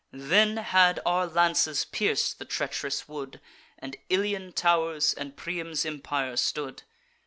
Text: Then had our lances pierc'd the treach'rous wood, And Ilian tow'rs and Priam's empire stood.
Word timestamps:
Then 0.11 0.57
had 0.57 0.99
our 1.05 1.27
lances 1.27 1.85
pierc'd 1.85 2.39
the 2.39 2.45
treach'rous 2.45 3.07
wood, 3.07 3.39
And 3.77 3.97
Ilian 4.09 4.51
tow'rs 4.53 5.13
and 5.13 5.37
Priam's 5.37 5.85
empire 5.85 6.37
stood. 6.37 6.81